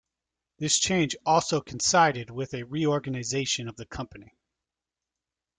[0.57, 4.35] This change also coincided with a reorganization of the company.